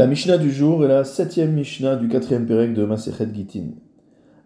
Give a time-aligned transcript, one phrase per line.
[0.00, 3.72] La Mishnah du jour est la septième Mishnah du quatrième Pérec de Masechet Gitin.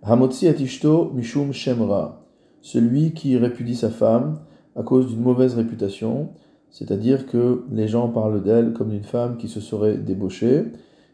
[0.02, 2.26] Hamotzi atishto mishum shemra,
[2.60, 4.40] celui qui répudie sa femme
[4.74, 6.30] à cause d'une mauvaise réputation,
[6.70, 10.64] c'est-à-dire que les gens parlent d'elle comme d'une femme qui se serait débauchée,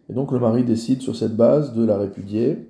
[0.08, 2.66] et donc le mari décide sur cette base de la répudier.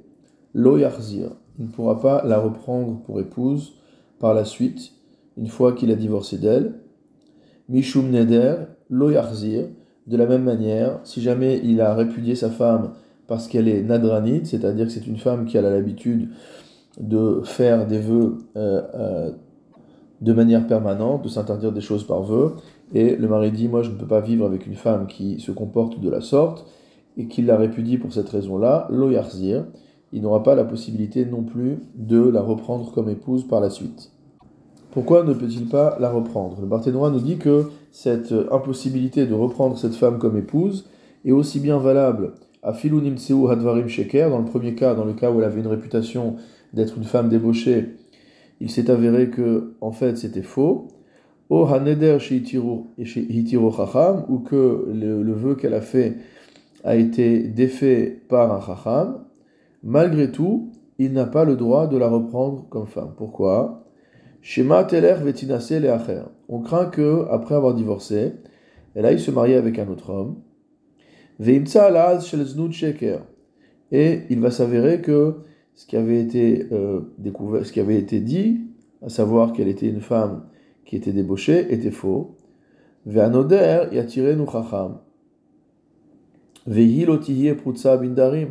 [0.55, 1.31] Lo yarzir,
[1.61, 3.75] il ne pourra pas la reprendre pour épouse
[4.19, 4.91] par la suite,
[5.37, 6.81] une fois qu'il a divorcé d'elle.
[7.69, 8.57] Mishum neder,
[8.89, 9.69] lo yarzir,
[10.07, 12.93] de la même manière, si jamais il a répudié sa femme
[13.27, 16.31] parce qu'elle est nadranite, c'est-à-dire que c'est une femme qui a l'habitude
[16.99, 19.31] de faire des vœux euh, euh,
[20.21, 22.57] de manière permanente, de s'interdire des choses par vœux,
[22.93, 25.53] et le mari dit Moi je ne peux pas vivre avec une femme qui se
[25.53, 26.67] comporte de la sorte,
[27.17, 29.11] et qu'il la répudie pour cette raison-là, lo
[30.13, 34.11] il n'aura pas la possibilité non plus de la reprendre comme épouse par la suite.
[34.93, 36.61] Pourquoi ne peut-il pas la reprendre?
[36.61, 40.89] Le Barthénois nous dit que cette impossibilité de reprendre cette femme comme épouse
[41.25, 45.13] est aussi bien valable à Filou Nimtseu Hadvarim Sheker, dans le premier cas, dans le
[45.13, 46.37] cas où elle avait une réputation
[46.73, 47.97] d'être une femme débauchée,
[48.61, 50.89] il s'est avéré que, en fait, c'était faux.
[51.49, 52.93] O Haneder Hitiro
[53.77, 56.17] Chacham, ou que le, vœu qu'elle a fait
[56.85, 59.25] a été défait par un Chacham,
[59.83, 63.15] malgré tout, il n'a pas le droit de la reprendre comme femme.
[63.17, 63.85] Pourquoi?
[64.43, 66.23] Shema teler vetinase leacher.
[66.49, 68.33] On craint que, après avoir divorcé,
[68.95, 70.37] elle aille se marier avec un autre homme.
[71.39, 73.21] Alaz shel sheker.
[73.93, 75.37] Et il va s'avérer que
[75.75, 78.61] ce qui avait été euh, découvert, ce qui avait été dit,
[79.03, 80.45] à savoir qu'elle était une femme
[80.85, 82.37] qui était débauchée, était faux.
[83.07, 84.99] Ve'anoder yatirenu chacham.
[86.67, 88.51] Ve'hilotihi prutsa bindarim.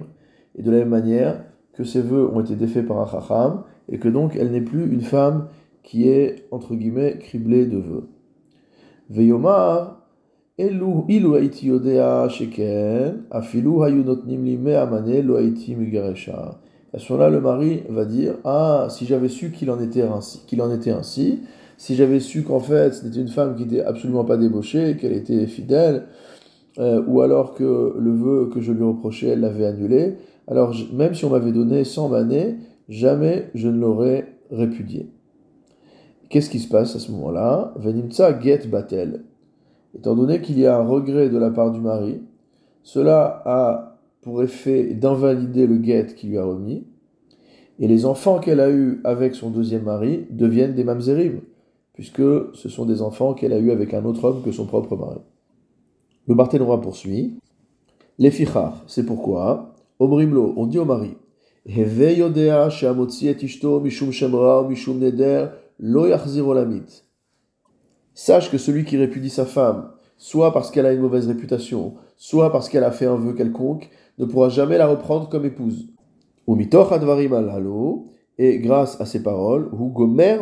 [0.56, 4.00] Et de la même manière que ses vœux ont été défaits par un chacham, et
[4.00, 5.48] que donc elle n'est plus une femme
[5.90, 8.08] qui est, entre guillemets, criblé de vœux.
[9.10, 10.06] Veyomar,
[10.60, 11.50] ilu
[12.30, 16.60] sheken, afilu hayunotnim lime amane lo haiti migaresha.
[16.94, 20.42] À ce moment-là, le mari va dire Ah, si j'avais su qu'il en était ainsi,
[20.46, 21.40] qu'il en était ainsi,
[21.78, 25.48] si j'avais su qu'en fait c'était une femme qui n'était absolument pas débauchée, qu'elle était
[25.48, 26.04] fidèle,
[26.78, 30.18] euh, ou alors que le vœu que je lui reprochais, elle l'avait annulé,
[30.48, 32.58] alors même si on m'avait donné 100 années,
[32.90, 35.10] jamais je ne l'aurais répudié.
[36.30, 37.74] Qu'est-ce qui se passe à ce moment-là?
[37.78, 39.24] Venimtsa get batel.
[39.96, 42.22] Étant donné qu'il y a un regret de la part du mari,
[42.84, 46.86] cela a pour effet d'invalider le get qui lui a remis,
[47.80, 51.40] et les enfants qu'elle a eus avec son deuxième mari deviennent des mamzerim,
[51.94, 52.22] puisque
[52.54, 55.22] ce sont des enfants qu'elle a eus avec un autre homme que son propre mari.
[56.28, 57.40] Le Barthénois poursuit.
[58.20, 61.16] Les fichar, c'est pourquoi, Omrimlo, on dit au mari,
[61.66, 62.70] Heve yodea
[63.82, 65.48] mishum shemra mishum neder
[65.82, 66.06] Lo
[68.14, 72.52] Sache que celui qui répudie sa femme, soit parce qu'elle a une mauvaise réputation, soit
[72.52, 75.88] parce qu'elle a fait un vœu quelconque, ne pourra jamais la reprendre comme épouse.
[78.38, 80.40] Et grâce à ces paroles, gomer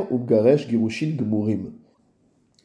[0.57, 1.71] girushin gmurim.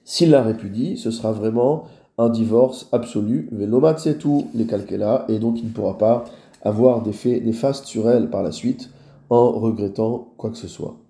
[0.05, 1.85] S'il la répudie, ce sera vraiment
[2.17, 6.25] un divorce absolu, les et donc il ne pourra pas
[6.63, 8.89] avoir des faits néfastes sur elle par la suite
[9.29, 11.02] en regrettant quoi que ce soit.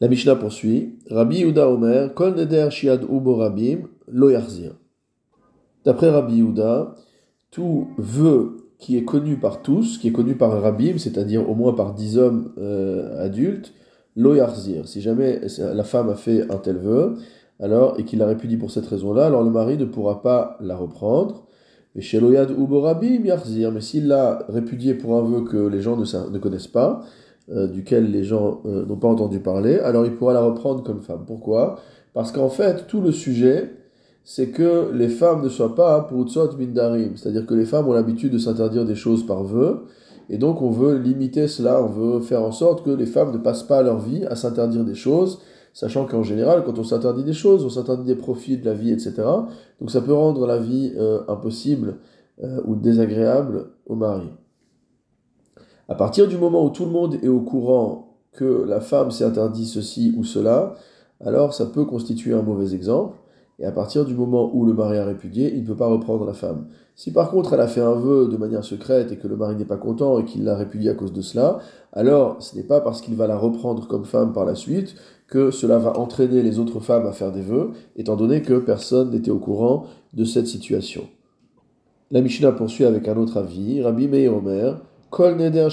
[0.00, 0.94] La Mishnah poursuit.
[1.10, 4.30] Rabbi Yehuda Omer, Kol neder shiad ubo rabim, lo
[5.84, 6.94] D'après Rabbi Yehuda,
[7.50, 11.54] tout vœu qui est connu par tous, qui est connu par un rabbim, c'est-à-dire au
[11.54, 13.72] moins par dix hommes euh, adultes,
[14.14, 14.36] lo
[14.84, 17.16] Si jamais la femme a fait un tel vœu,
[17.60, 20.76] alors, et qu'il la répudie pour cette raison-là, alors le mari ne pourra pas la
[20.76, 21.46] reprendre.
[21.96, 25.96] Mais chez Ubo Rabim Yarzir, mais s'il l'a répudié pour un vœu que les gens
[25.96, 27.02] ne connaissent pas,
[27.50, 31.00] euh, duquel les gens euh, n'ont pas entendu parler, alors il pourra la reprendre comme
[31.00, 31.24] femme.
[31.26, 31.78] Pourquoi?
[32.12, 33.72] Parce qu'en fait, tout le sujet,
[34.22, 37.94] c'est que les femmes ne soient pas pour Utsot Mindarim, c'est-à-dire que les femmes ont
[37.94, 39.84] l'habitude de s'interdire des choses par vœu,
[40.28, 43.38] et donc on veut limiter cela, on veut faire en sorte que les femmes ne
[43.38, 45.40] passent pas leur vie à s'interdire des choses,
[45.72, 48.92] sachant qu'en général, quand on s'interdit des choses, on s'interdit des profits de la vie,
[48.92, 49.14] etc.
[49.80, 51.96] Donc ça peut rendre la vie euh, impossible
[52.66, 54.28] ou désagréable au mari.
[55.88, 59.24] À partir du moment où tout le monde est au courant que la femme s'est
[59.24, 60.74] interdit ceci ou cela,
[61.24, 63.16] alors ça peut constituer un mauvais exemple.
[63.58, 66.24] Et à partir du moment où le mari a répudié, il ne peut pas reprendre
[66.24, 66.66] la femme.
[66.94, 69.56] Si par contre elle a fait un vœu de manière secrète et que le mari
[69.56, 71.58] n'est pas content et qu'il l'a répudié à cause de cela,
[71.92, 74.94] alors ce n'est pas parce qu'il va la reprendre comme femme par la suite
[75.26, 79.10] que cela va entraîner les autres femmes à faire des vœux, étant donné que personne
[79.10, 81.04] n'était au courant de cette situation.
[82.10, 83.82] La Mishnah poursuit avec un autre avis.
[83.82, 85.68] Rabbi Meir Omer, Kol neder.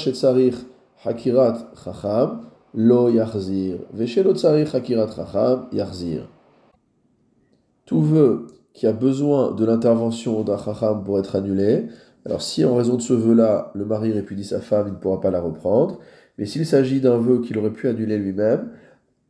[7.86, 11.88] Tout vœu qui a besoin de l'intervention d'un chacham pour être annulé,
[12.26, 15.22] Alors si en raison de ce vœu-là, le mari répudie sa femme, il ne pourra
[15.22, 16.00] pas la reprendre.
[16.38, 18.72] Mais s'il s'agit d'un vœu qu'il aurait pu annuler lui-même,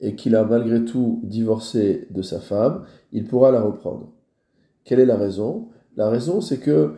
[0.01, 4.11] et qu'il a malgré tout divorcé de sa femme, il pourra la reprendre.
[4.83, 5.69] Quelle est la raison?
[5.97, 6.93] La raison, c'est que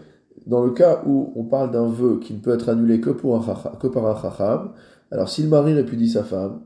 [0.47, 4.07] dans le cas où on parle d'un vœu qui ne peut être annulé que, par
[4.07, 4.71] un chacham,
[5.11, 6.61] alors si le mari répudie sa femme,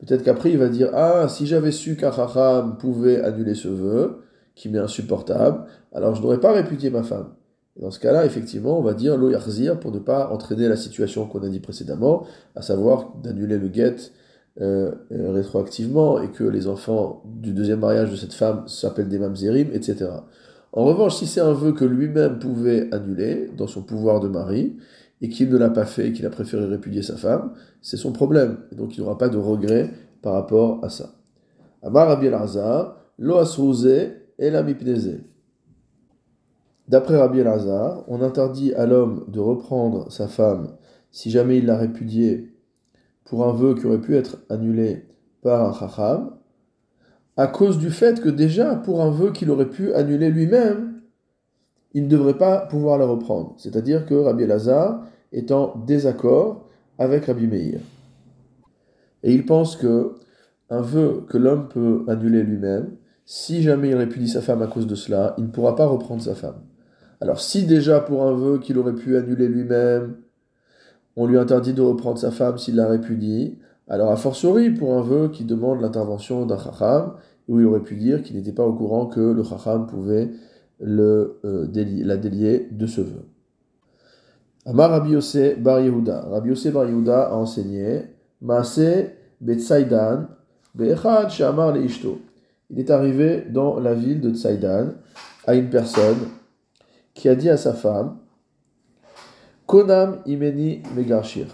[0.00, 4.22] peut-être qu'après il va dire Ah, si j'avais su qu'un chacham pouvait annuler ce vœu,
[4.54, 7.28] qui m'est insupportable, alors je n'aurais pas répudié ma femme.
[7.80, 9.30] dans ce cas-là, effectivement, on va dire lo
[9.80, 13.96] pour ne pas entraîner la situation qu'on a dit précédemment, à savoir d'annuler le guet
[14.60, 19.18] euh, euh, rétroactivement et que les enfants du deuxième mariage de cette femme s'appellent des
[19.18, 20.10] mamzerim, etc.
[20.72, 24.76] En revanche, si c'est un vœu que lui-même pouvait annuler dans son pouvoir de mari
[25.20, 27.52] et qu'il ne l'a pas fait et qu'il a préféré répudier sa femme,
[27.82, 28.58] c'est son problème.
[28.72, 29.90] Et donc il n'aura pas de regret
[30.22, 31.14] par rapport à ça.
[31.82, 33.38] Amar Rabbi Elazar, lo
[36.88, 40.76] D'après Rabbi Elazar, on interdit à l'homme de reprendre sa femme
[41.10, 42.54] si jamais il l'a répudiée
[43.24, 45.06] pour un vœu qui aurait pu être annulé
[45.42, 46.30] par un chacham,
[47.36, 51.00] à cause du fait que déjà, pour un vœu qu'il aurait pu annuler lui-même,
[51.94, 53.54] il ne devrait pas pouvoir le reprendre.
[53.58, 56.68] C'est-à-dire que Rabbi Elazar est en désaccord
[56.98, 57.80] avec Rabbi Meir.
[59.22, 60.14] Et il pense que
[60.70, 64.86] un vœu que l'homme peut annuler lui-même, si jamais il répudie sa femme à cause
[64.86, 66.62] de cela, il ne pourra pas reprendre sa femme.
[67.20, 70.16] Alors si déjà pour un vœu qu'il aurait pu annuler lui-même,
[71.16, 73.58] on lui interdit de reprendre sa femme s'il la répudie.
[73.88, 77.14] Alors, a fortiori, pour un vœu qui demande l'intervention d'un chacham,
[77.48, 80.30] où il aurait pu dire qu'il n'était pas au courant que le chacham pouvait
[80.80, 81.66] le, euh,
[82.04, 83.24] la délier de ce vœu.
[84.64, 85.16] Amar Rabbi
[85.58, 86.20] Bar Yehuda.
[86.30, 88.02] Rabbi Bar Yehuda a enseigné
[88.40, 90.26] Maase Betsaidan
[90.74, 92.20] Be'echad Shamar Ishto.
[92.70, 94.92] Il est arrivé dans la ville de Tsaidan
[95.46, 96.28] à une personne
[97.12, 98.16] qui a dit à sa femme
[99.66, 101.46] Konam imeni megarshir.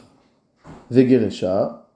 [0.91, 1.88] Vegeresha.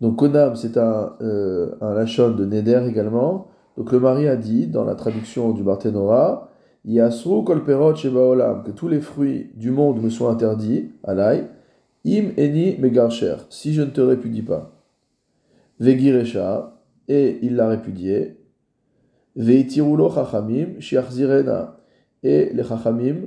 [0.00, 3.48] Donc Konam, c'est un, euh, un lachon de Neder également.
[3.76, 6.50] Donc le mari a dit, dans la traduction du Barthénora,
[6.84, 11.46] Yasru kolperot shebaolam, que tous les fruits du monde me soient interdits, alay,
[12.06, 14.72] im eni megarsher, si je ne te répudie pas.
[15.78, 18.38] Vegiresha, et il l'a répudié.
[19.36, 21.76] Veitirulo chachamim shiachzirena,
[22.22, 23.26] et les chachamim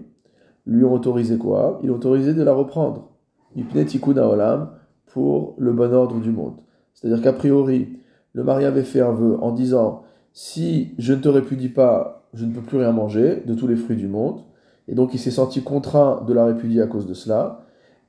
[0.66, 1.80] lui ont autorisé quoi?
[1.84, 3.12] Ils ont autorisé de la reprendre.
[3.56, 4.72] olam
[5.14, 6.56] pour le bon ordre du monde.
[6.96, 8.00] C'est-à-dire qu'a priori,
[8.34, 10.02] le mari avait fait un vœu en disant
[10.34, 13.76] si je ne te répudie pas, je ne peux plus rien manger de tous les
[13.76, 14.42] fruits du monde.
[14.88, 17.62] Et donc il s'est senti contraint de la répudier à cause de cela.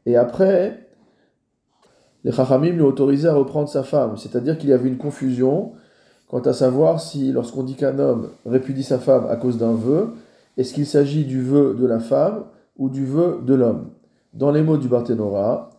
[0.07, 0.89] Et après,
[2.25, 4.17] les Chachamim lui autorisé à reprendre sa femme.
[4.17, 5.73] C'est-à-dire qu'il y avait une confusion
[6.29, 10.15] quant à savoir si, lorsqu'on dit qu'un homme répudie sa femme à cause d'un vœu,
[10.57, 12.45] est-ce qu'il s'agit du vœu de la femme
[12.79, 13.91] ou du vœu de l'homme
[14.33, 15.74] Dans les mots du Barthénora,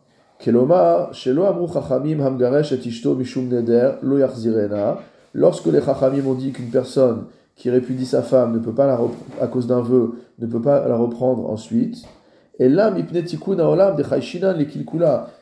[5.33, 7.23] Lorsque les Chachamim ont dit qu'une personne
[7.55, 8.99] qui répudie sa femme ne peut pas la
[9.41, 12.05] à cause d'un vœu, ne peut pas la reprendre ensuite,
[12.57, 12.93] et là,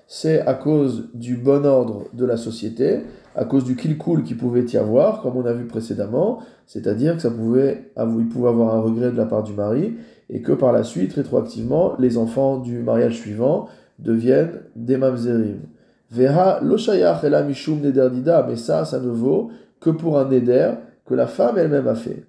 [0.08, 3.02] c'est à cause du bon ordre de la société,
[3.36, 7.22] à cause du kilkul qui pouvait y avoir, comme on a vu précédemment, c'est-à-dire que
[7.22, 9.96] ça pouvait, il pouvait avoir un regret de la part du mari,
[10.30, 13.68] et que par la suite, rétroactivement, les enfants du mariage suivant
[14.00, 15.62] deviennent des mamzerim.
[16.10, 20.72] Vera loshayach la mishum nederdida, mais ça, ça ne vaut que pour un neder
[21.06, 22.26] que la femme elle-même a fait.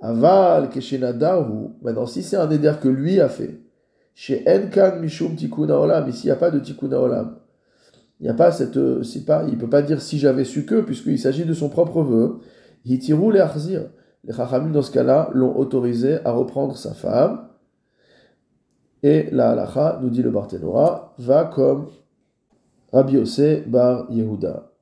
[0.00, 3.60] Aval keshenadahu, maintenant si c'est un neder que lui a fait,
[4.14, 7.36] chez Enkan Mishum Tikuna Olam, ici il n'y a pas de Tikuna Olam.
[8.20, 8.78] Il n'y a pas cette.
[9.26, 12.38] Pas, il peut pas dire si j'avais su que, puisqu'il s'agit de son propre vœu.
[12.84, 13.82] Hitiru Arzir.
[14.24, 17.48] Les Chachamim, dans ce cas-là, l'ont autorisé à reprendre sa femme.
[19.04, 21.88] Et la halacha, nous dit le Barthénora, va comme
[22.90, 23.22] Rabbi
[23.66, 24.73] Bar Yehuda.